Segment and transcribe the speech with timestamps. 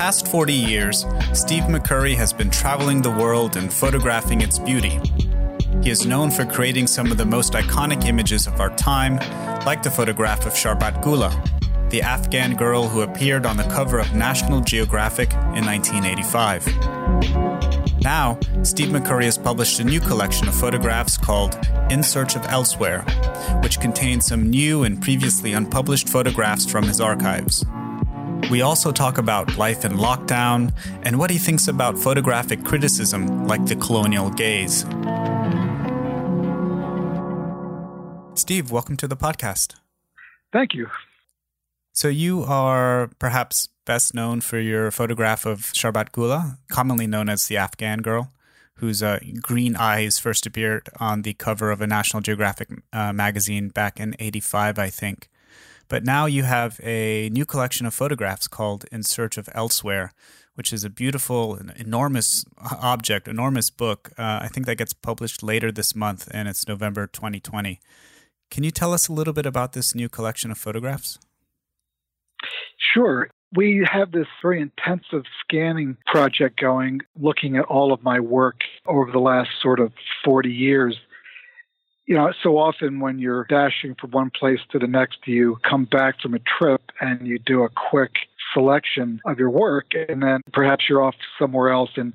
[0.00, 1.04] past 40 years,
[1.34, 4.98] Steve McCurry has been traveling the world and photographing its beauty.
[5.82, 9.16] He is known for creating some of the most iconic images of our time,
[9.66, 11.30] like the photograph of Sharbat Gula,
[11.90, 16.64] the Afghan girl who appeared on the cover of National Geographic in 1985.
[18.00, 21.58] Now, Steve McCurry has published a new collection of photographs called
[21.90, 23.02] In Search of Elsewhere,
[23.62, 27.66] which contains some new and previously unpublished photographs from his archives.
[28.48, 33.66] We also talk about life in lockdown and what he thinks about photographic criticism like
[33.66, 34.84] the colonial gaze.
[38.34, 39.74] Steve, welcome to the podcast.
[40.52, 40.88] Thank you.
[41.92, 47.46] So, you are perhaps best known for your photograph of Sharbat Gula, commonly known as
[47.46, 48.32] the Afghan girl,
[48.74, 53.68] whose uh, green eyes first appeared on the cover of a National Geographic uh, magazine
[53.68, 55.28] back in 85, I think.
[55.90, 60.12] But now you have a new collection of photographs called In Search of Elsewhere,
[60.54, 62.44] which is a beautiful, enormous
[62.80, 64.12] object, enormous book.
[64.16, 67.80] Uh, I think that gets published later this month, and it's November 2020.
[68.52, 71.18] Can you tell us a little bit about this new collection of photographs?
[72.94, 73.28] Sure.
[73.56, 79.10] We have this very intensive scanning project going, looking at all of my work over
[79.10, 79.92] the last sort of
[80.24, 80.96] 40 years
[82.10, 85.84] you know, so often when you're dashing from one place to the next, you come
[85.84, 88.10] back from a trip and you do a quick
[88.52, 92.12] selection of your work, and then perhaps you're off somewhere else, and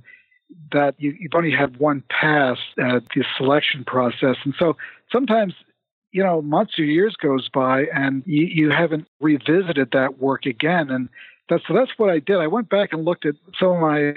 [0.73, 4.35] that you, you've only had one pass at the selection process.
[4.43, 4.75] And so
[5.09, 5.53] sometimes
[6.11, 10.89] you know, months or years goes by and you, you haven't revisited that work again.
[10.89, 11.09] And
[11.49, 12.37] that's so that's what I did.
[12.37, 14.13] I went back and looked at some of my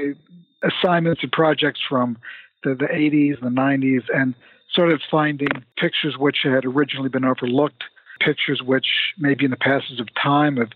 [0.62, 2.16] assignments and projects from
[2.62, 4.34] the, the 80s and the 90s and
[4.78, 7.82] started finding pictures which had originally been overlooked,
[8.20, 8.86] pictures which
[9.18, 10.70] maybe in the passage of time have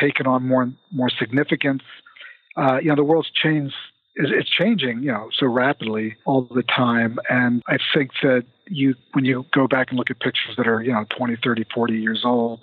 [0.00, 1.82] taken on more more significance.
[2.56, 3.74] Uh, you know, the world's changed.
[4.16, 7.18] It's changing, you know, so rapidly all the time.
[7.28, 10.82] And I think that you, when you go back and look at pictures that are,
[10.82, 12.60] you know, 20, 30, 40 years old,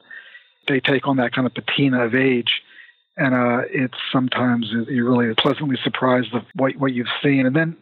[0.67, 2.61] they take on that kind of patina of age
[3.15, 7.45] and uh, it's sometimes you're really pleasantly surprised of what what you've seen.
[7.45, 7.77] And then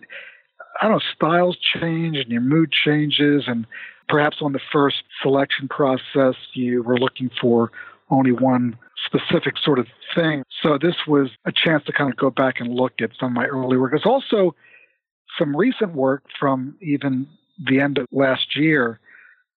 [0.81, 3.44] I don't know, styles change and your mood changes.
[3.47, 3.66] And
[4.08, 7.72] perhaps on the first selection process, you were looking for
[8.09, 10.44] only one specific sort of thing.
[10.62, 13.34] So this was a chance to kind of go back and look at some of
[13.34, 13.91] my early work.
[13.91, 14.56] There's also
[15.38, 17.28] some recent work from even
[17.68, 19.00] the end of last year,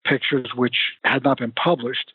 [0.05, 2.13] pictures which had not been published.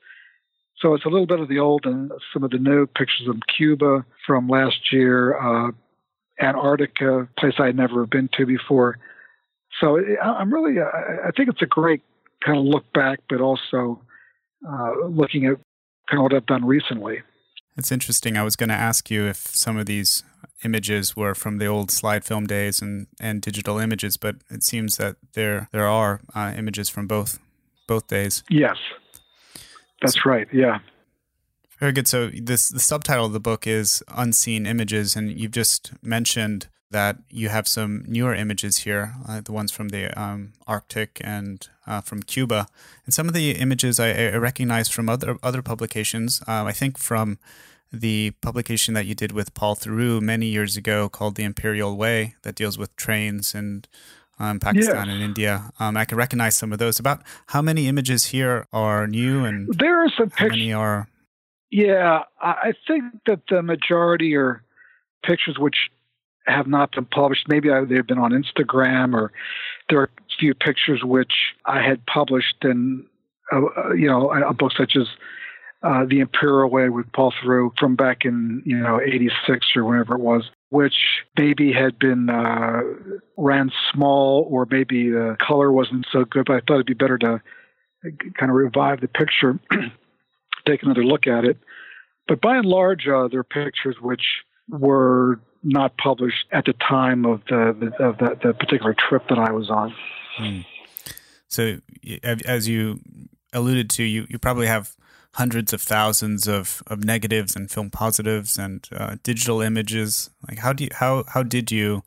[0.79, 3.37] So it's a little bit of the old and some of the new pictures of
[3.57, 5.71] Cuba from last year, uh,
[6.41, 8.99] Antarctica, place I had never been to before.
[9.81, 12.03] So I'm really, I think it's a great
[12.45, 14.01] kind of look back, but also
[14.69, 15.57] uh, looking at
[16.09, 17.23] kind of what I've done recently.
[17.77, 18.37] It's interesting.
[18.37, 20.23] I was going to ask you if some of these
[20.65, 24.97] images were from the old slide film days and, and digital images, but it seems
[24.97, 27.39] that there there are uh, images from both
[27.89, 28.45] both days.
[28.49, 28.77] Yes,
[30.01, 30.47] that's right.
[30.53, 30.79] Yeah.
[31.85, 32.09] Very good.
[32.09, 37.19] So this the subtitle of the book is Unseen Images, and you've just mentioned that
[37.29, 42.01] you have some newer images here, uh, the ones from the um, Arctic and uh,
[42.01, 42.69] from Cuba,
[43.05, 46.41] and some of the images I, I recognize from other other publications.
[46.49, 47.39] Uh, I think from
[47.93, 52.35] the publication that you did with Paul Theroux many years ago called The Imperial Way,
[52.45, 53.87] that deals with trains and
[54.39, 55.15] um, Pakistan yes.
[55.15, 55.71] and India.
[55.79, 56.99] Um, I can recognize some of those.
[56.99, 61.09] About how many images here are new, and there are some how many are
[61.75, 64.63] yeah, I think that the majority are
[65.27, 65.91] pictures which
[66.47, 67.49] have not been published.
[67.49, 69.33] Maybe they've been on Instagram, or
[69.91, 71.33] there are a few pictures which
[71.67, 73.05] I had published in,
[73.53, 75.09] uh, uh you know, a book such as
[75.83, 80.15] uh, The Imperial Way with Paul Theroux from back in, you know, 86 or whenever
[80.15, 82.83] it was, which maybe had been uh,
[83.37, 87.19] ran small or maybe the color wasn't so good, but I thought it'd be better
[87.19, 87.43] to
[88.39, 89.59] kind of revive the picture.
[90.67, 91.59] take another look at it.
[92.27, 94.23] But by and large, uh, there are pictures which
[94.69, 99.39] were not published at the time of the, the of the, the, particular trip that
[99.39, 99.95] I was on.
[100.37, 100.61] Hmm.
[101.49, 101.79] So,
[102.23, 103.01] as you
[103.53, 104.97] alluded to, you, you probably have
[105.35, 110.31] hundreds of thousands of, of negatives and film positives and uh, digital images.
[110.49, 112.03] Like, how do you, how how did you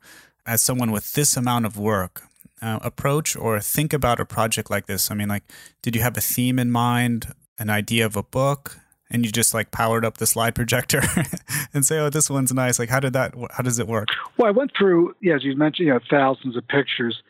[0.46, 2.22] as someone with this amount of work,
[2.62, 5.10] uh, approach or think about a project like this?
[5.10, 5.44] I mean, like,
[5.82, 8.78] did you have a theme in mind, an idea of a book,
[9.10, 11.02] and you just like powered up the slide projector
[11.74, 13.34] and say, "Oh, this one's nice." Like, how did that?
[13.52, 14.08] How does it work?
[14.36, 17.22] Well, I went through, yeah, as you mentioned, you know, thousands of pictures.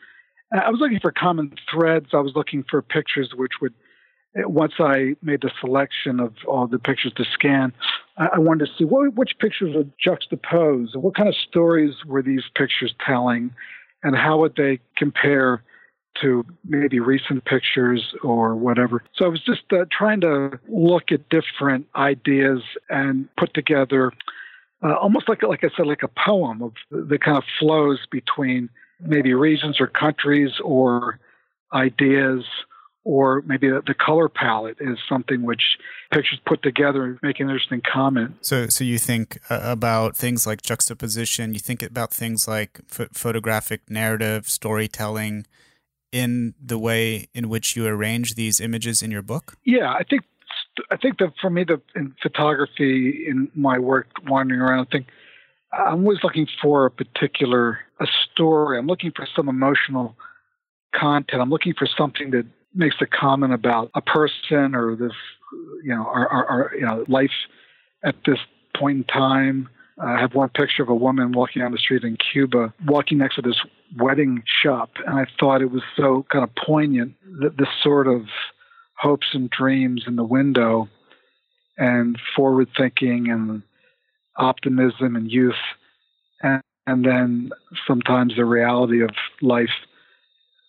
[0.51, 2.07] I was looking for common threads.
[2.13, 3.73] I was looking for pictures which would,
[4.35, 7.71] eh, once I made the selection of all the pictures to scan,
[8.17, 10.95] I wanted to see what, which pictures would juxtapose.
[10.95, 13.51] What kind of stories were these pictures telling,
[14.03, 15.63] and how would they compare
[16.21, 19.03] to maybe recent pictures or whatever.
[19.15, 24.11] So I was just uh, trying to look at different ideas and put together
[24.81, 28.69] uh, almost like like I said, like a poem of the kind of flows between
[29.01, 31.19] maybe regions or countries or
[31.73, 32.43] ideas
[33.03, 35.77] or maybe the, the color palette is something which
[36.11, 38.35] pictures put together make an interesting comment.
[38.41, 41.53] So, so you think uh, about things like juxtaposition.
[41.53, 45.45] You think about things like photographic narrative, storytelling,
[46.11, 49.55] in the way in which you arrange these images in your book?
[49.65, 50.23] Yeah, I think
[50.91, 55.07] I think that for me, the in photography in my work wandering around, I think
[55.71, 58.77] I'm always looking for a particular a story.
[58.77, 60.15] I'm looking for some emotional
[60.95, 61.41] content.
[61.41, 65.13] I'm looking for something that makes a comment about a person or this,
[65.83, 67.31] you know, our, our, our you know life
[68.03, 68.39] at this
[68.75, 69.69] point in time.
[70.01, 73.35] I have one picture of a woman walking down the street in Cuba, walking next
[73.35, 73.59] to this
[73.97, 78.21] wedding shop, and I thought it was so kind of poignant that this sort of
[78.97, 80.87] hopes and dreams in the window,
[81.77, 83.61] and forward thinking and
[84.37, 85.55] optimism and youth,
[86.41, 87.49] and, and then
[87.87, 89.11] sometimes the reality of
[89.41, 89.69] life.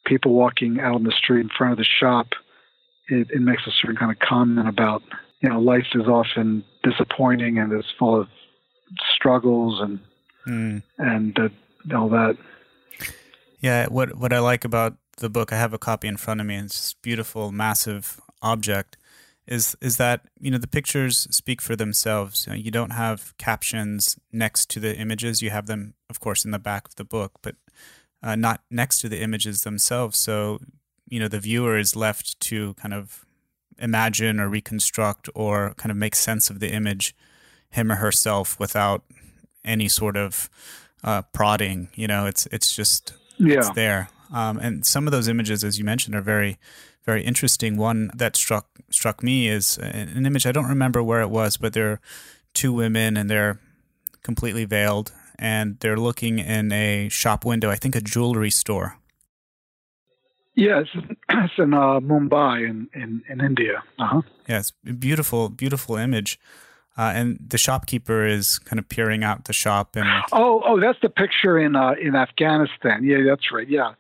[0.07, 2.29] People walking out on the street in front of the shop,
[3.09, 5.03] it, it makes a certain kind of comment about
[5.41, 8.27] you know life is often disappointing and is full of
[9.15, 10.01] struggles and
[10.47, 10.83] mm.
[10.99, 11.49] and uh,
[11.97, 12.37] all that.
[13.61, 16.47] Yeah, what what I like about the book, I have a copy in front of
[16.47, 16.57] me.
[16.57, 18.97] It's this beautiful, massive object.
[19.47, 22.47] Is is that you know the pictures speak for themselves.
[22.47, 25.43] You, know, you don't have captions next to the images.
[25.43, 27.57] You have them, of course, in the back of the book, but
[28.23, 30.19] uh, not next to the images themselves.
[30.19, 30.61] So
[31.09, 33.27] you know the viewer is left to kind of
[33.79, 37.15] imagine or reconstruct or kind of make sense of the image
[37.71, 39.03] him or herself without
[39.65, 40.51] any sort of
[41.05, 41.89] uh, prodding.
[41.95, 43.59] You know, it's it's just yeah.
[43.59, 44.11] it's there.
[44.33, 46.59] Um, and some of those images, as you mentioned, are very
[47.05, 47.77] very interesting.
[47.77, 51.73] One that struck struck me is an image I don't remember where it was, but
[51.73, 52.01] there are
[52.55, 53.59] two women and they're
[54.23, 57.71] completely veiled and they're looking in a shop window.
[57.71, 58.97] I think a jewelry store.
[60.55, 60.87] Yes,
[61.31, 63.83] it's in uh, Mumbai in, in, in India.
[63.99, 64.21] Uh-huh.
[64.47, 66.39] Yes, beautiful, beautiful image.
[67.01, 69.97] Uh, and the shopkeeper is kind of peering out the shop.
[69.97, 73.05] And oh, oh, that's the picture in uh, in Afghanistan.
[73.05, 73.67] Yeah, that's right.
[73.67, 73.95] Yeah,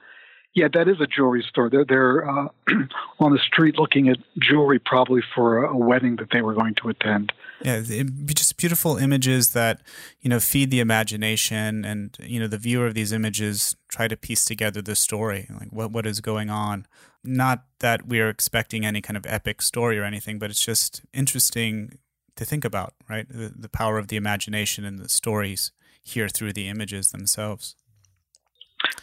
[0.53, 1.71] yeah, that is a jewelry store.
[1.71, 2.49] They're they're uh,
[3.19, 6.91] on the street looking at jewelry, probably for a wedding that they were going to
[6.91, 7.33] attend.
[7.65, 9.81] Yeah, just beautiful images that
[10.21, 14.17] you know feed the imagination, and you know the viewer of these images try to
[14.17, 16.87] piece together the story, like what what is going on.
[17.25, 21.01] Not that we are expecting any kind of epic story or anything, but it's just
[21.15, 21.97] interesting
[22.41, 23.29] to think about, right?
[23.29, 27.77] The, the power of the imagination and the stories here through the images themselves.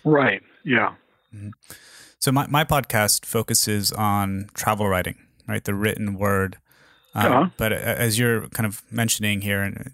[0.03, 0.41] Right.
[0.65, 0.95] Yeah.
[1.33, 1.49] Mm-hmm.
[2.17, 5.63] So my, my podcast focuses on travel writing, right?
[5.63, 6.57] The written word.
[7.13, 7.49] Um, uh-huh.
[7.57, 9.91] But as you're kind of mentioning here,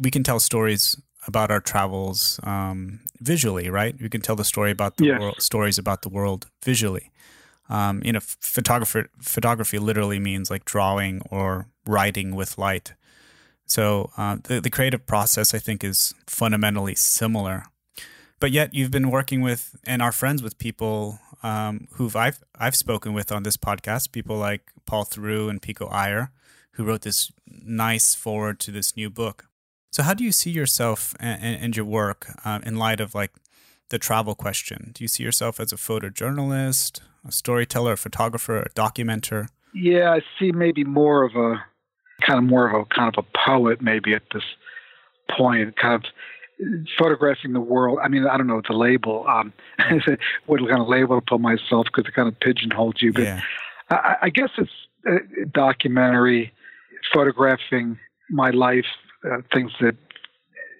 [0.00, 3.94] we can tell stories about our travels um, visually, right?
[4.00, 5.20] We can tell the story about the yes.
[5.20, 7.10] world, stories about the world visually.
[7.72, 12.92] Um, you know, photographer photography literally means like drawing or writing with light.
[13.64, 17.64] So uh, the the creative process, I think, is fundamentally similar.
[18.40, 22.76] But yet, you've been working with and are friends with people um, who've I've I've
[22.76, 24.12] spoken with on this podcast.
[24.12, 26.30] People like Paul Theroux and Pico Iyer,
[26.72, 29.46] who wrote this nice foreword to this new book.
[29.90, 33.32] So, how do you see yourself and, and your work uh, in light of like
[33.92, 34.90] the travel question?
[34.94, 39.48] Do you see yourself as a photojournalist, a storyteller, a photographer, a documenter?
[39.74, 41.62] Yeah, I see maybe more of a
[42.26, 44.42] kind of more of a kind of a poet maybe at this
[45.36, 46.02] point, kind of
[46.98, 47.98] photographing the world.
[48.02, 49.26] I mean, I don't know the label.
[49.28, 49.52] Um,
[50.46, 53.12] what kind of label to put myself because it kind of pigeonholes you.
[53.12, 53.40] But yeah.
[53.90, 54.70] I, I, guess it's
[55.06, 56.52] a documentary,
[57.12, 57.98] photographing
[58.30, 58.86] my life,
[59.30, 59.96] uh, things that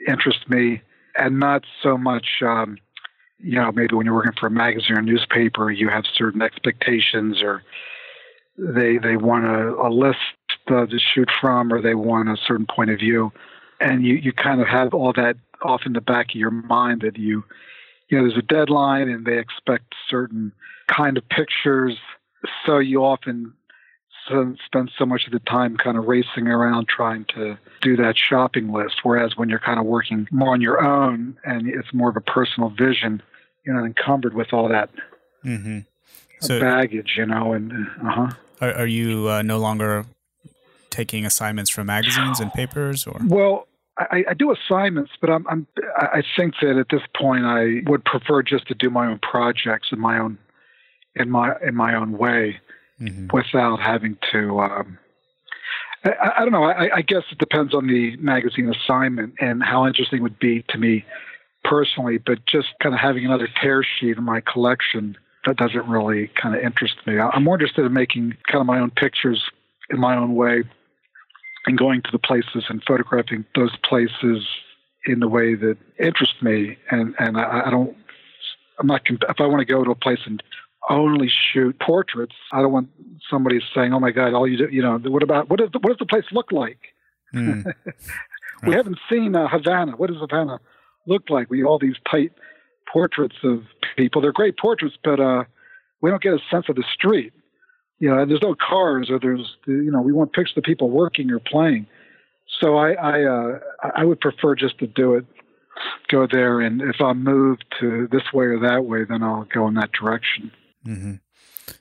[0.09, 0.83] interest me,
[1.17, 2.27] and not so much.
[2.43, 2.79] Um,
[3.43, 7.43] you know, maybe when you're working for a magazine or newspaper, you have certain expectations,
[7.43, 7.63] or
[8.57, 10.19] they they want a, a list
[10.69, 13.33] uh, to shoot from, or they want a certain point of view,
[13.81, 17.03] and you you kind of have all that off in the back of your mind
[17.03, 17.45] that you
[18.13, 20.53] you know, there's a deadline and they expect certain
[20.87, 21.97] kind of pictures.
[22.67, 23.55] So you often
[24.27, 28.71] spend so much of the time kind of racing around trying to do that shopping
[28.71, 28.97] list.
[29.03, 32.21] Whereas when you're kind of working more on your own and it's more of a
[32.21, 33.23] personal vision,
[33.65, 34.91] you're not encumbered with all that
[35.45, 35.81] mm-hmm.
[36.41, 37.53] so, baggage, you know.
[37.53, 38.31] And uh huh.
[38.61, 40.07] Are, are, you uh, no longer
[40.91, 43.21] taking assignments from magazines and papers, or?
[43.25, 43.67] Well,
[43.99, 45.67] I, I, do assignments, but I'm, I'm,
[45.97, 49.89] I think that at this point I would prefer just to do my own projects
[49.93, 50.39] in my own
[51.15, 52.61] in my in my own way,
[53.01, 53.29] mm-hmm.
[53.33, 54.61] without having to.
[54.61, 54.99] Um,
[56.05, 56.65] I, I, don't know.
[56.65, 60.65] I, I, guess it depends on the magazine assignment and how interesting it would be
[60.71, 61.05] to me
[61.65, 62.19] personally.
[62.19, 65.17] But just kind of having another tear sheet in my collection
[65.47, 67.19] that doesn't really kind of interest me.
[67.19, 69.43] I'm more interested in making kind of my own pictures
[69.91, 70.63] in my own way
[71.67, 74.47] and going to the places and photographing those places
[75.07, 76.79] in the way that interests me.
[76.91, 77.97] And and I, I don't.
[78.79, 79.03] I'm not.
[79.07, 80.43] If I want to go to a place and
[80.91, 82.89] only shoot portraits, I don't want
[83.29, 85.79] somebody saying, "Oh my God, all you do." You know, what about what, is the,
[85.81, 86.79] what does the place look like?
[87.35, 87.65] Mm.
[88.67, 89.93] we haven't seen uh, Havana.
[89.93, 90.61] What is Havana
[91.07, 91.51] look like?
[91.51, 92.33] We all these tight
[92.93, 93.63] portraits of
[93.97, 94.21] people.
[94.21, 95.45] They're great portraits, but uh,
[96.01, 97.33] we don't get a sense of the street
[98.03, 101.31] you know, there's no cars or there's, you know, we want pictures of people working
[101.31, 101.87] or playing.
[102.61, 103.59] So I, I, uh,
[103.95, 105.25] I would prefer just to do it,
[106.09, 109.69] go there, and if I'm moved to this way or that way, then I'll go
[109.69, 110.51] in that direction.
[110.85, 111.15] Mm-hmm.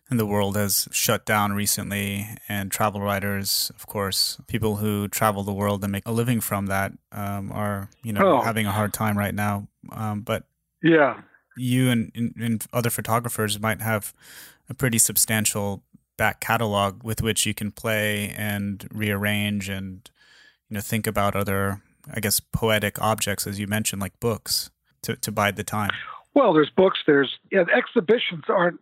[0.09, 5.43] And the world has shut down recently, and travel writers, of course, people who travel
[5.43, 8.41] the world and make a living from that, um, are you know oh.
[8.41, 9.67] having a hard time right now.
[9.91, 10.43] Um, but
[10.83, 11.21] yeah,
[11.57, 14.13] you and, and, and other photographers might have
[14.69, 15.83] a pretty substantial
[16.17, 20.09] back catalog with which you can play and rearrange and
[20.69, 21.81] you know think about other
[22.13, 24.69] I guess poetic objects as you mentioned like books
[25.03, 25.91] to to bide the time.
[26.33, 26.99] Well, there's books.
[27.05, 28.79] There's yeah, the exhibitions aren't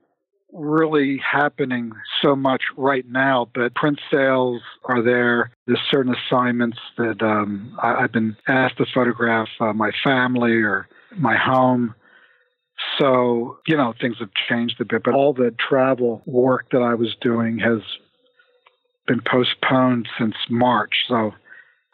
[0.54, 1.92] really happening
[2.22, 5.52] so much right now, but print sales are there.
[5.68, 10.88] There's certain assignments that um, I, have been asked to photograph uh, my family or
[11.18, 11.94] my home.
[12.98, 16.96] So, you know, things have changed a bit, but all the travel work that I
[16.96, 17.82] was doing has
[19.06, 20.96] been postponed since March.
[21.08, 21.34] So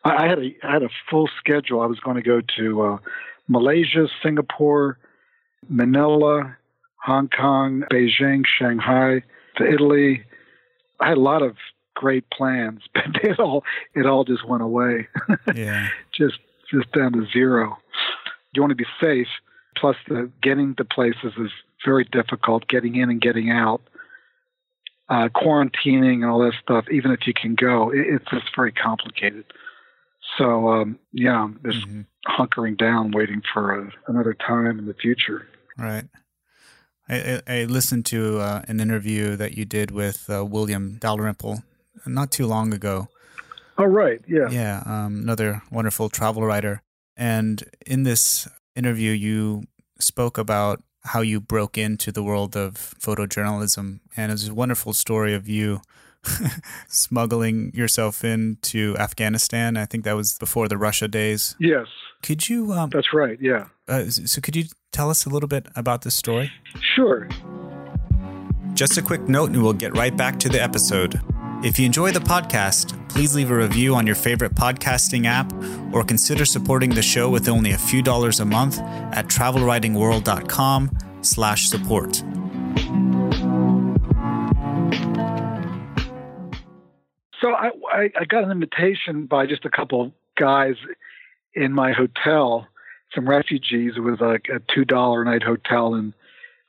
[0.04, 1.82] I had a I had a full schedule.
[1.82, 2.98] I was going to go to uh,
[3.48, 5.00] Malaysia, Singapore,
[5.68, 6.56] Manila,
[7.06, 9.24] Hong Kong, Beijing, Shanghai,
[9.58, 10.24] to Italy.
[11.00, 11.56] I had a lot of
[11.96, 15.08] great plans, but it all it all just went away.
[15.56, 15.88] Yeah.
[16.18, 16.40] just
[16.72, 17.78] just down to zero.
[18.54, 19.28] You want to be safe,
[19.78, 21.52] Plus, the getting to places is
[21.84, 22.68] very difficult.
[22.68, 23.82] Getting in and getting out,
[25.10, 26.86] uh, quarantining and all that stuff.
[26.92, 29.46] Even if you can go, it, it's just very complicated.
[30.38, 32.42] So um, yeah, I'm just mm-hmm.
[32.42, 35.48] hunkering down, waiting for a, another time in the future.
[35.78, 36.06] Right.
[37.08, 41.64] I, I listened to uh, an interview that you did with uh, William Dalrymple
[42.06, 43.10] not too long ago.
[43.78, 44.22] Oh, right.
[44.28, 44.50] Yeah.
[44.50, 44.84] Yeah.
[44.86, 46.82] Um, another wonderful travel writer.
[47.18, 49.66] And in this interview, you
[50.00, 54.94] spoke about how you broke into the world of photojournalism, and it was a wonderful
[54.94, 55.82] story of you
[56.88, 59.78] smuggling yourself into Afghanistan.
[59.78, 61.56] I think that was before the Russia days.
[61.60, 61.88] Yes.
[62.24, 62.74] Could you?
[62.74, 63.38] Um, That's right.
[63.40, 63.66] Yeah.
[63.88, 66.52] Uh, so, could you tell us a little bit about this story?
[66.96, 67.28] Sure.
[68.74, 71.20] Just a quick note, and we'll get right back to the episode.
[71.64, 75.52] If you enjoy the podcast, please leave a review on your favorite podcasting app
[75.94, 81.68] or consider supporting the show with only a few dollars a month at travelwritingworld.com slash
[81.68, 82.16] support.
[87.42, 90.76] So I, I, I got an invitation by just a couple of guys
[91.54, 92.68] in my hotel,
[93.16, 93.94] some refugees.
[93.96, 96.14] It was like a two dollar a night hotel in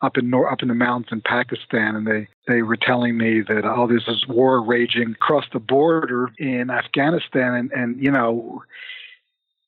[0.03, 3.41] up in nor- up in the mountains in Pakistan, and they they were telling me
[3.43, 8.63] that oh, there's this war raging across the border in Afghanistan, and and you know,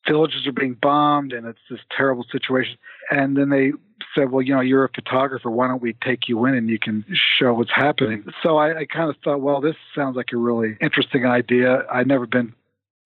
[0.06, 2.76] villages are being bombed, and it's this terrible situation.
[3.10, 3.72] And then they
[4.14, 5.50] said, well, you know, you're a photographer.
[5.50, 7.04] Why don't we take you in and you can
[7.38, 8.24] show what's happening?
[8.42, 11.84] So I, I kind of thought, well, this sounds like a really interesting idea.
[11.92, 12.54] I'd never been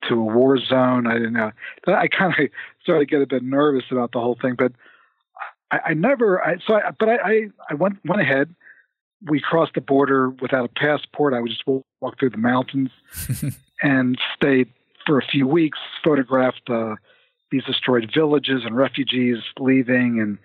[0.09, 1.07] to a war zone.
[1.07, 1.53] I didn't know.
[1.87, 2.49] I kind of
[2.83, 4.73] started to get a bit nervous about the whole thing, but
[5.71, 6.43] I, I never.
[6.45, 7.41] I, so, I, but I, I,
[7.71, 8.55] I went went ahead.
[9.31, 11.33] We crossed the border without a passport.
[11.33, 12.91] I would just walk, walk through the mountains
[13.83, 14.69] and stayed
[15.07, 15.79] for a few weeks.
[16.03, 16.97] Photographed uh,
[17.51, 20.39] these destroyed villages and refugees leaving, and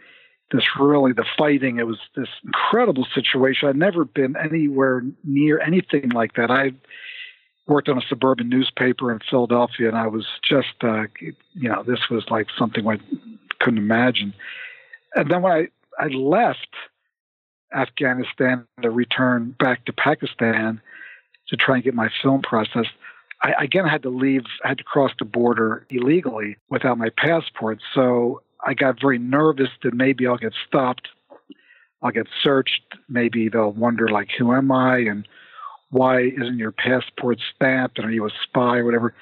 [0.52, 1.80] this really the fighting.
[1.80, 3.68] It was this incredible situation.
[3.68, 6.52] I'd never been anywhere near anything like that.
[6.52, 6.72] I
[7.68, 12.10] worked on a suburban newspaper in Philadelphia, and I was just, uh, you know, this
[12.10, 12.98] was like something I
[13.60, 14.34] couldn't imagine
[15.16, 15.68] And then when I,
[16.04, 16.68] I left
[17.74, 20.80] Afghanistan to return back to Pakistan
[21.50, 22.92] to try and get my film processed,
[23.42, 27.80] I again had to leave, I had to cross the border illegally without my passport.
[27.94, 31.10] So I got very nervous that maybe I'll get stopped,
[32.02, 35.28] I'll get searched, maybe they'll wonder like, who am I and
[35.90, 39.14] why isn't your passport stamped and are you a spy or whatever.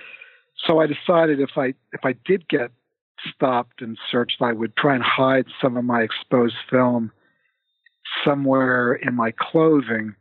[0.66, 2.72] So I decided if I if I did get
[3.34, 7.12] stopped and searched, I would try and hide some of my exposed film
[8.24, 10.16] somewhere in my clothing,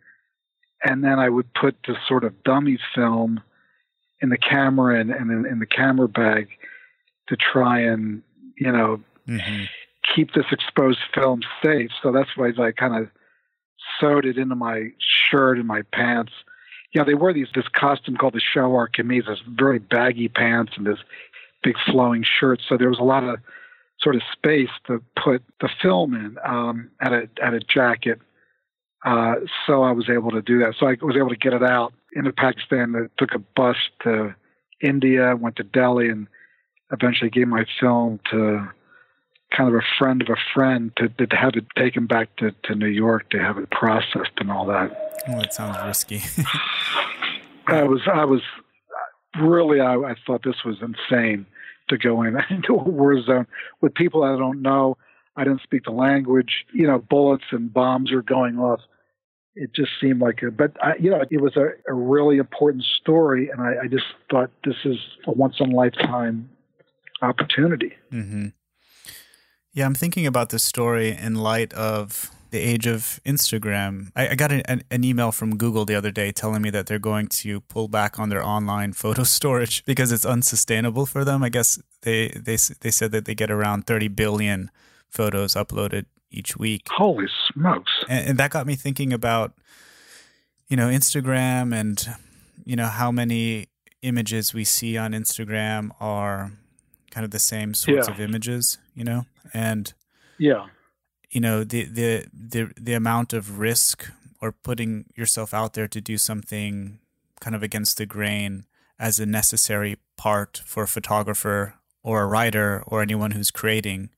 [0.83, 3.43] and then I would put this sort of dummy film
[4.21, 6.49] in the camera and, and in, in the camera bag
[7.29, 8.23] to try and
[8.59, 9.65] you know mm-hmm.
[10.15, 11.91] keep this exposed film safe.
[12.03, 13.09] So that's why I kind of
[14.01, 14.91] sewed it into my
[15.35, 16.33] shirt and my pants.
[16.95, 20.87] Yeah, they wore these this costume called the shalwar kameez, this very baggy pants and
[20.87, 20.99] this
[21.63, 22.61] big flowing shirt.
[22.69, 23.41] So there was a lot of
[24.01, 28.21] sort of space to put the film in um, at a at a jacket.
[29.05, 29.35] Uh,
[29.67, 30.75] so I was able to do that.
[30.79, 32.95] So I was able to get it out into Pakistan.
[32.97, 34.35] I took a bus to
[34.81, 36.27] India, went to Delhi, and
[36.93, 38.69] eventually gave my film to
[39.57, 42.75] kind of a friend of a friend to, to have it taken back to, to
[42.75, 45.23] New York to have it processed and all that.
[45.29, 46.23] Oh, that sounds risky.
[47.67, 48.43] I was I was
[49.41, 51.47] really I, I thought this was insane
[51.89, 53.47] to go in into a war zone
[53.81, 54.97] with people I don't know.
[55.37, 56.65] I didn't speak the language.
[56.73, 58.81] You know, bullets and bombs are going off
[59.57, 62.85] it just seemed like a, but I, you know, it was a, a really important
[63.01, 64.97] story, and I, I, just thought this is
[65.27, 66.51] a once in a lifetime
[67.23, 67.93] opportunity.
[68.13, 68.49] Mm-hmm.
[69.75, 74.13] Yeah, I'm thinking about this story in light of the age of Instagram.
[74.15, 77.01] I, I got an, an, email from Google the other day telling me that they're
[77.01, 81.43] going to pull back on their online photo storage because it's unsustainable for them.
[81.43, 84.71] I guess they they they said that they get around 30 billion
[85.11, 86.87] photos uploaded each week.
[86.91, 87.91] Holy smokes.
[88.09, 89.55] And, and that got me thinking about,
[90.69, 92.07] you know, Instagram and,
[92.65, 93.67] you know, how many
[94.03, 96.53] images we see on Instagram are
[97.15, 98.15] kind of the same sorts yeah.
[98.15, 99.27] of images, you know?
[99.53, 99.93] And,
[100.39, 100.67] yeah.
[101.31, 106.01] You know, the, the, the, the amount of risk or putting yourself out there to
[106.01, 106.99] do something
[107.41, 108.67] kind of against the grain
[108.99, 114.11] as a necessary part for a photographer or a writer or anyone who's creating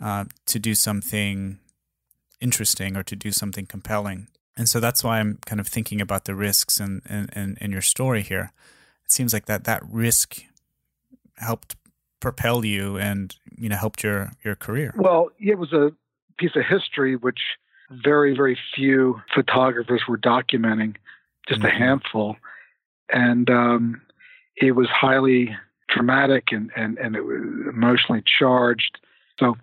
[0.00, 1.58] uh, to do something
[2.40, 4.28] interesting or to do something compelling.
[4.56, 7.72] And so that's why I'm kind of thinking about the risks and in, in, in,
[7.72, 8.52] your story here.
[9.04, 10.42] It seems like that that risk
[11.36, 11.76] helped
[12.24, 14.94] propel you and you know helped your your career.
[14.96, 15.92] Well, it was a
[16.38, 17.40] piece of history which
[17.90, 20.96] very very few photographers were documenting,
[21.46, 21.76] just mm-hmm.
[21.76, 22.36] a handful,
[23.12, 24.00] and um,
[24.56, 25.54] it was highly
[25.88, 28.98] dramatic and and and it was emotionally charged.
[29.38, 29.56] So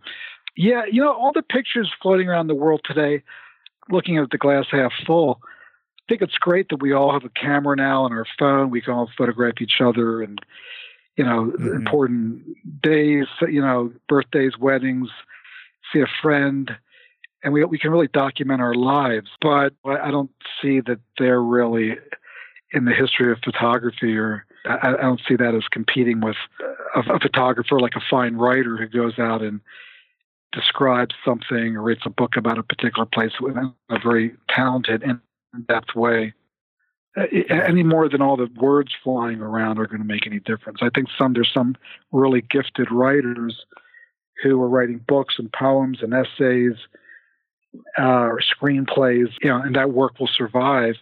[0.55, 3.23] yeah, you know, all the pictures floating around the world today,
[3.89, 7.29] looking at the glass half full, I think it's great that we all have a
[7.29, 8.69] camera now on our phone.
[8.69, 10.39] We can all photograph each other and,
[11.17, 11.75] you know, mm-hmm.
[11.75, 12.41] important
[12.81, 15.09] days, you know, birthdays, weddings,
[15.91, 16.71] see a friend,
[17.43, 19.29] and we, we can really document our lives.
[19.41, 21.97] But I don't see that they're really
[22.71, 26.37] in the history of photography or I, I don't see that as competing with
[26.95, 29.59] a, a photographer like a fine writer who goes out and
[30.53, 35.19] describes something or writes a book about a particular place in a very talented and
[35.53, 36.33] in-depth way.
[37.17, 40.79] Uh, any more than all the words flying around are going to make any difference.
[40.81, 41.75] I think some there's some
[42.11, 43.65] really gifted writers
[44.41, 46.73] who are writing books and poems and essays
[47.99, 50.95] uh, or screenplays, you know, and that work will survive,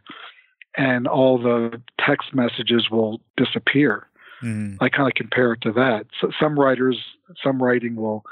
[0.78, 4.08] and all the text messages will disappear.
[4.44, 4.78] Mm.
[4.82, 6.08] I kind of compare it to that.
[6.20, 6.98] So some writers,
[7.44, 8.24] some writing will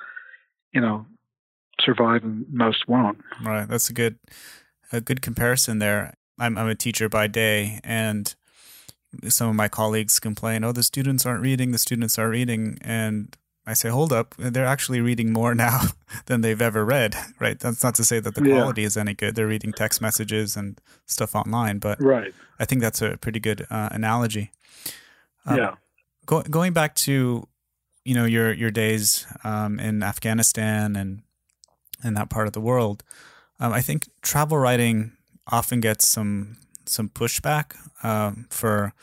[0.77, 1.05] you know,
[1.79, 3.17] survive and most won't.
[3.43, 3.67] Right.
[3.67, 4.19] That's a good
[4.91, 6.13] a good comparison there.
[6.39, 8.33] I'm I'm a teacher by day and
[9.27, 13.35] some of my colleagues complain, "Oh, the students aren't reading, the students are reading." And
[13.65, 15.81] I say, "Hold up, they're actually reading more now
[16.25, 17.59] than they've ever read." Right?
[17.59, 18.87] That's not to say that the quality yeah.
[18.87, 19.35] is any good.
[19.35, 22.33] They're reading text messages and stuff online, but right.
[22.59, 24.51] I think that's a pretty good uh, analogy.
[25.45, 25.75] Um, yeah.
[26.25, 27.47] Go, going back to
[28.03, 31.21] you know your your days um, in Afghanistan and
[32.03, 33.03] in that part of the world,
[33.59, 35.16] um, I think travel writing
[35.51, 38.93] often gets some some pushback um, for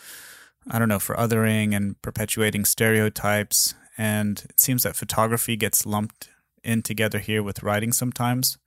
[0.71, 6.31] I don't know for othering and perpetuating stereotypes, and it seems that photography gets lumped
[6.63, 8.59] in together here with writing sometimes.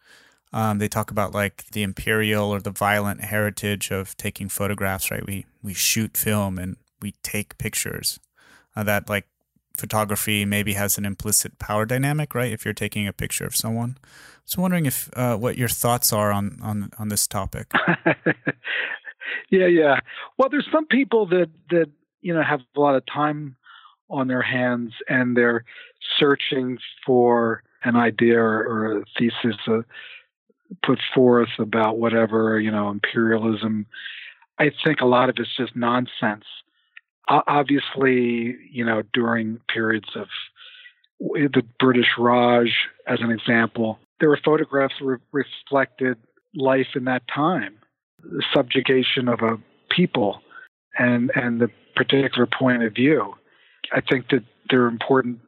[0.53, 5.11] Um, they talk about like the imperial or the violent heritage of taking photographs.
[5.11, 8.19] Right, we we shoot film and we take pictures.
[8.75, 9.27] Uh, that like
[9.77, 12.51] photography maybe has an implicit power dynamic, right?
[12.51, 13.97] If you're taking a picture of someone.
[14.45, 17.71] So wondering if uh, what your thoughts are on on on this topic.
[19.49, 19.99] yeah, yeah.
[20.37, 21.89] Well, there's some people that that
[22.21, 23.57] you know have a lot of time
[24.09, 25.65] on their hands and they're
[26.17, 29.81] searching for an idea or, a thesis uh,
[30.83, 33.85] put forth about whatever you know imperialism.
[34.59, 36.45] I think a lot of it's just nonsense.
[37.27, 40.27] Obviously, you know, during periods of
[41.19, 42.69] the British Raj,
[43.07, 46.17] as an example, there were photographs that reflected
[46.55, 47.75] life in that time,
[48.23, 49.57] the subjugation of a
[49.89, 50.41] people,
[50.97, 53.33] and and the particular point of view.
[53.93, 55.39] I think that they're important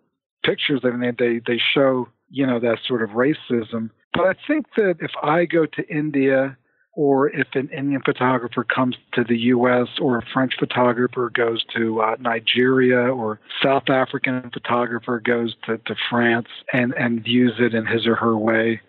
[0.44, 0.82] pictures.
[0.84, 3.90] I mean, they they show you know that sort of racism.
[4.14, 6.58] But I think that if I go to India
[7.00, 9.88] or if an Indian photographer comes to the U.S.
[10.02, 15.96] or a French photographer goes to uh, Nigeria or South African photographer goes to, to
[16.10, 18.82] France and, and views it in his or her way,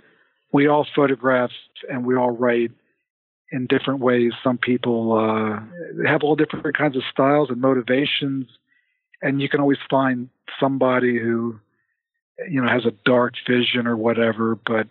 [0.53, 1.53] we all photograph
[1.89, 2.73] and we all write
[3.53, 4.33] in different ways.
[4.43, 5.61] Some people uh,
[6.05, 8.49] have all different kinds of styles and motivations,
[9.23, 11.61] and you can always find somebody who,
[12.51, 14.57] you know, has a dark vision or whatever.
[14.57, 14.89] But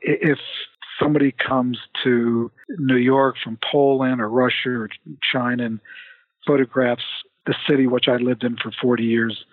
[0.00, 0.38] if
[1.00, 4.88] somebody comes to New York from Poland or Russia or
[5.32, 5.80] China and
[6.46, 7.04] photographs
[7.46, 9.44] the city which I lived in for 40 years,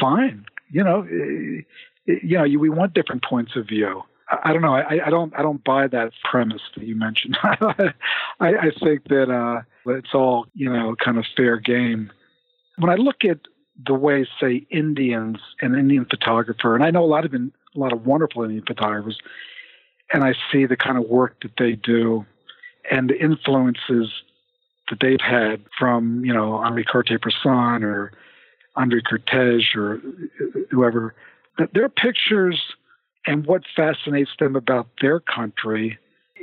[0.00, 0.46] fine.
[0.70, 1.62] You know, eh,
[2.08, 4.02] eh, you know, we want different points of view.
[4.42, 4.74] I, don't know.
[4.74, 5.38] I, I, don't.
[5.38, 7.36] I don't buy that premise that you mentioned.
[7.42, 7.92] I,
[8.40, 12.10] I, think that uh, it's all you know, kind of fair game.
[12.78, 13.40] When I look at
[13.86, 17.92] the way, say, Indians and Indian photographer, and I know a lot of a lot
[17.92, 19.18] of wonderful Indian photographers,
[20.12, 22.24] and I see the kind of work that they do
[22.90, 24.10] and the influences
[24.90, 28.12] that they've had from, you know, Henri Cartier-Bresson or
[28.76, 30.00] Andre Kertész or
[30.70, 31.14] whoever,
[31.72, 32.60] their pictures
[33.26, 35.98] and what fascinates them about their country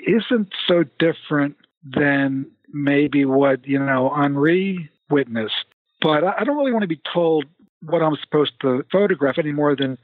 [0.08, 5.66] isn't so different than maybe what, you know, Henri witnessed.
[6.02, 7.46] But I don't really want to be told
[7.84, 9.98] what I'm supposed to photograph any more than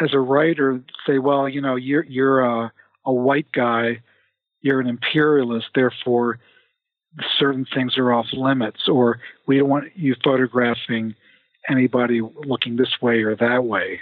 [0.00, 2.72] as a writer say, well, you know, you're you're a,
[3.04, 4.00] a white guy,
[4.60, 6.38] you're an imperialist, therefore
[7.38, 11.14] certain things are off limits, or we don't want you photographing
[11.68, 14.00] anybody looking this way or that way,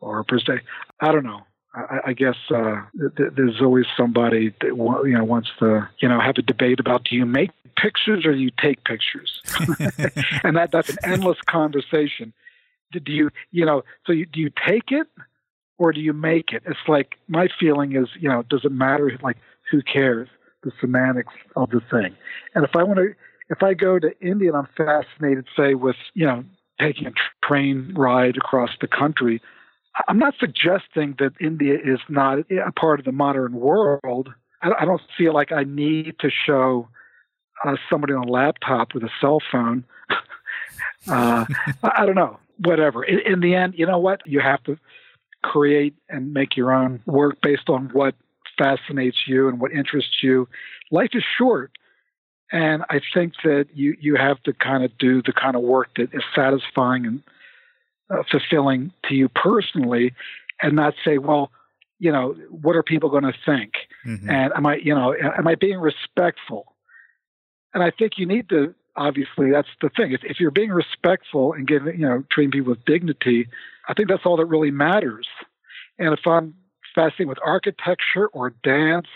[0.00, 0.60] or per se.
[1.00, 1.42] I don't know.
[1.74, 2.82] I, I guess uh,
[3.16, 7.04] th- there's always somebody that you know wants to you know have a debate about
[7.04, 9.42] do you make pictures or do you take pictures,
[10.42, 12.32] and that that's an endless conversation.
[12.92, 15.06] Do you you know so you, do you take it
[15.78, 16.62] or do you make it?
[16.66, 19.10] It's like my feeling is, you know, does it matter?
[19.22, 19.36] Like,
[19.70, 20.28] who cares?
[20.62, 22.16] The semantics of the thing.
[22.54, 23.14] And if I want to,
[23.50, 26.44] if I go to India and I'm fascinated, say, with, you know,
[26.80, 27.12] taking a
[27.46, 29.40] train ride across the country,
[30.08, 34.30] I'm not suggesting that India is not a part of the modern world.
[34.62, 36.88] I don't feel like I need to show
[37.64, 39.84] uh, somebody on a laptop with a cell phone.
[41.08, 41.44] uh,
[41.82, 42.38] I don't know.
[42.58, 43.04] Whatever.
[43.04, 44.22] In, in the end, you know what?
[44.26, 44.78] You have to
[45.52, 48.14] create and make your own work based on what
[48.58, 50.48] fascinates you and what interests you.
[50.90, 51.70] Life is short.
[52.52, 55.90] And I think that you, you have to kind of do the kind of work
[55.96, 57.22] that is satisfying and
[58.10, 60.14] uh, fulfilling to you personally
[60.62, 61.50] and not say, well,
[61.98, 63.72] you know, what are people going to think?
[64.06, 64.30] Mm-hmm.
[64.30, 66.74] And am I, you know, am I being respectful?
[67.74, 70.12] And I think you need to, obviously, that's the thing.
[70.12, 73.48] If, if you're being respectful and giving, you know, treating people with dignity,
[73.88, 75.26] I think that's all that really matters.
[75.98, 76.54] And if I'm
[76.94, 79.08] fascinated with architecture or dance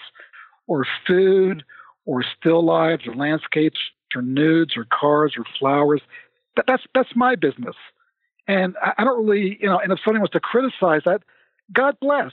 [0.67, 1.65] or food
[2.05, 3.79] or still lives or landscapes
[4.15, 6.01] or nudes or cars or flowers,
[6.57, 7.77] that, that's that's my business.
[8.49, 11.23] And I, I, don't really, you know, and if somebody wants to criticize that,
[11.73, 12.33] God bless.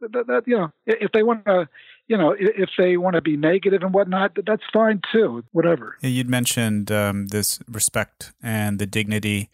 [0.00, 1.68] That, that you know, if they want to,
[2.10, 5.44] you know, if they want to be negative and whatnot, that's fine too.
[5.52, 5.96] Whatever.
[6.00, 9.48] You'd mentioned um, this respect and the dignity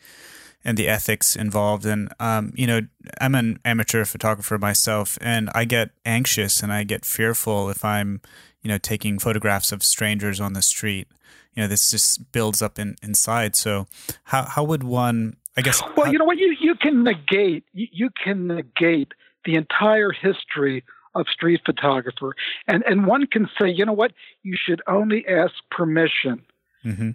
[0.64, 1.84] and the ethics involved.
[1.84, 2.80] And, um, you know,
[3.20, 8.22] I'm an amateur photographer myself, and I get anxious and I get fearful if I'm,
[8.62, 11.08] you know, taking photographs of strangers on the street.
[11.54, 13.54] You know, this just builds up in, inside.
[13.54, 13.86] So,
[14.24, 15.36] how how would one?
[15.58, 15.82] I guess.
[15.94, 16.38] Well, how, you know what?
[16.38, 19.12] You you can negate you, you can negate
[19.44, 20.84] the entire history
[21.18, 22.34] of street photographer,
[22.66, 24.12] and and one can say, you know what?
[24.42, 26.42] You should only ask permission.
[26.84, 27.10] Mm-hmm.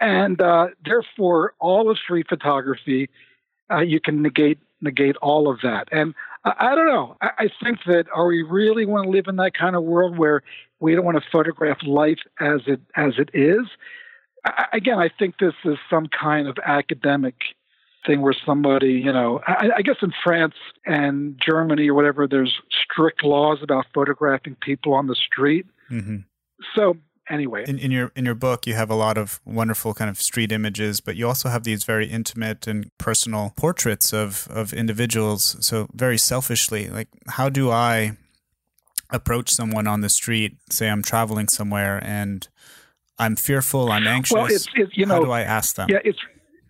[0.00, 3.08] And uh, therefore, all of street photography,
[3.70, 5.88] uh, you can negate negate all of that.
[5.90, 7.16] And I, I don't know.
[7.20, 10.16] I, I, think that are we really want to live in that kind of world
[10.16, 10.42] where
[10.78, 13.66] we don't want to photograph life as it as it is?
[14.44, 17.34] I, again, I think this is some kind of academic
[18.06, 20.54] thing where somebody, you know, I, I guess in France
[20.86, 25.66] and Germany or whatever, there's strict laws about photographing people on the street.
[25.90, 26.18] Mm-hmm.
[26.74, 26.96] So
[27.28, 30.20] anyway, in, in your in your book, you have a lot of wonderful kind of
[30.20, 35.56] street images, but you also have these very intimate and personal portraits of of individuals.
[35.60, 38.16] So very selfishly, like how do I
[39.10, 40.56] approach someone on the street?
[40.70, 42.48] Say I'm traveling somewhere and
[43.18, 44.34] I'm fearful, I'm anxious.
[44.34, 45.88] Well, it's, it's you know, how do I ask them?
[45.90, 46.20] Yeah, it's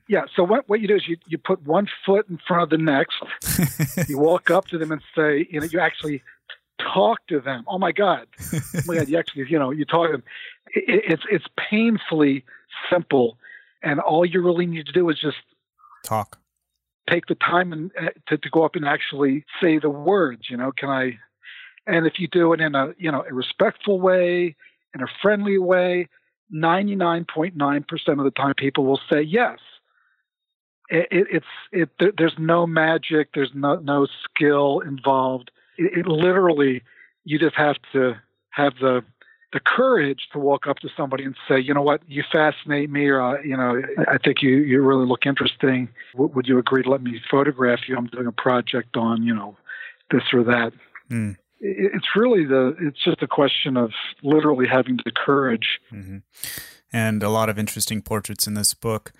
[0.09, 0.23] yeah.
[0.35, 2.79] So what, what you do is you, you put one foot in front of the
[2.79, 3.23] next.
[4.09, 6.23] you walk up to them and say, you know, you actually
[6.79, 7.65] talk to them.
[7.69, 8.27] Oh my God.
[8.53, 9.09] Oh my God.
[9.09, 10.23] You actually, you know, you talk to them.
[10.75, 12.45] It, it's, it's painfully
[12.91, 13.37] simple.
[13.83, 15.37] And all you really need to do is just
[16.05, 16.39] talk.
[17.09, 20.57] Take the time and uh, to, to go up and actually say the words, you
[20.57, 21.19] know, can I,
[21.87, 24.57] and if you do it in a, you know, a respectful way,
[24.95, 26.09] in a friendly way,
[26.55, 29.59] 99.9% of the time people will say yes
[30.89, 31.91] it, it, it's it.
[31.99, 33.31] There, there's no magic.
[33.35, 35.51] There's no no skill involved.
[35.77, 36.83] It, it, literally,
[37.25, 38.15] you just have to
[38.51, 39.05] have the
[39.53, 43.07] the courage to walk up to somebody and say, you know what, you fascinate me,
[43.07, 45.89] or uh, you know, I think you you really look interesting.
[46.13, 47.97] W- would you agree to let me photograph you?
[47.97, 49.57] I'm doing a project on you know
[50.11, 50.73] this or that.
[51.11, 51.37] Mm.
[51.61, 52.77] It's really the.
[52.81, 55.81] It's just a question of literally having the courage.
[55.93, 56.19] Mm-hmm.
[56.93, 59.13] And a lot of interesting portraits in this book.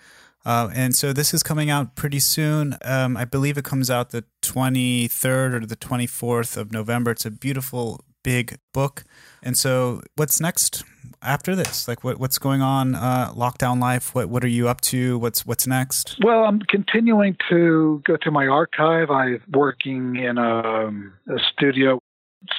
[0.45, 2.77] Uh, and so this is coming out pretty soon.
[2.83, 7.11] Um, I believe it comes out the 23rd or the 24th of November.
[7.11, 9.03] It's a beautiful, big book.
[9.43, 10.83] And so, what's next
[11.21, 11.87] after this?
[11.87, 12.95] Like, what, what's going on?
[12.95, 14.15] Uh, lockdown life.
[14.15, 15.17] What what are you up to?
[15.19, 16.17] What's what's next?
[16.23, 19.09] Well, I'm continuing to go through my archive.
[19.09, 21.99] I'm working in a, a studio,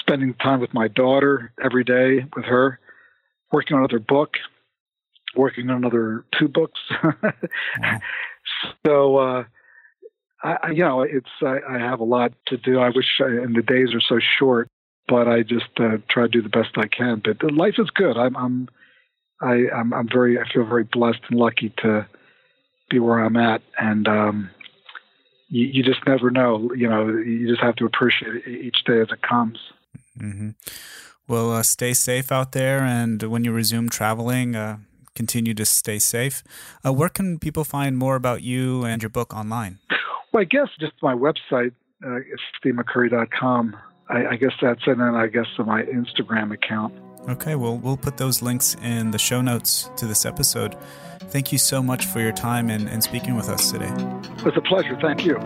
[0.00, 2.78] spending time with my daughter every day with her,
[3.52, 4.34] working on another book
[5.36, 6.80] working on another two books.
[8.86, 9.44] So, uh,
[10.42, 12.78] I, you know, it's I, I, have a lot to do.
[12.78, 14.68] I wish, I, and the days are so short,
[15.06, 17.22] but I just uh, try to do the best I can.
[17.24, 18.16] But life is good.
[18.16, 18.68] I'm, I'm,
[19.42, 22.06] I, I'm, I'm very, I feel very blessed and lucky to
[22.88, 24.50] be where I'm at, and um,
[25.48, 26.72] you, you just never know.
[26.74, 29.58] You know, you just have to appreciate each day as it comes.
[30.18, 30.50] Mm-hmm.
[31.28, 34.78] Well, uh, stay safe out there, and when you resume traveling, uh,
[35.14, 36.42] continue to stay safe.
[36.84, 39.78] Uh, where can people find more about you and your book online?
[40.32, 41.72] Well, I guess just my website,
[42.04, 42.20] uh,
[42.64, 43.76] stevemccurry.com.
[44.08, 46.94] I, I guess that's it, and then I guess my Instagram account.
[47.28, 50.76] Okay, well, we'll put those links in the show notes to this episode.
[51.24, 53.90] Thank you so much for your time and, and speaking with us today.
[54.38, 54.98] It was a pleasure.
[55.00, 55.36] Thank you.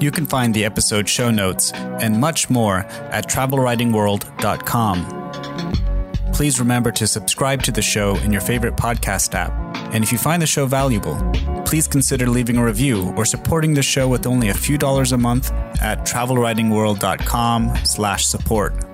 [0.00, 5.23] You can find the episode show notes and much more at travelwritingworld.com
[6.34, 9.52] please remember to subscribe to the show in your favorite podcast app.
[9.94, 11.16] And if you find the show valuable,
[11.64, 15.18] please consider leaving a review or supporting the show with only a few dollars a
[15.18, 18.93] month at travelwritingworld.com slash support.